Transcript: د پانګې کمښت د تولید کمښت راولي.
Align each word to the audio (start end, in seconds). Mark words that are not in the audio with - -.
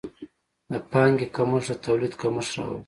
د 0.71 0.73
پانګې 0.91 1.27
کمښت 1.35 1.69
د 1.79 1.81
تولید 1.85 2.13
کمښت 2.21 2.51
راولي. 2.57 2.79